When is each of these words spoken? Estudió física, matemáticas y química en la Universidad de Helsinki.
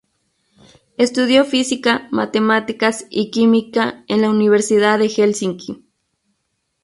Estudió 0.97 1.45
física, 1.45 2.07
matemáticas 2.09 3.05
y 3.11 3.29
química 3.29 4.03
en 4.07 4.23
la 4.23 4.31
Universidad 4.31 4.97
de 4.97 5.09
Helsinki. 5.15 5.85